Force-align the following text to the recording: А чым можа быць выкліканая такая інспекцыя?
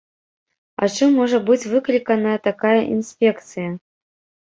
А 0.81 0.89
чым 0.95 1.09
можа 1.19 1.37
быць 1.51 1.59
выкліканая 1.75 2.35
такая 2.51 2.75
інспекцыя? 2.97 3.69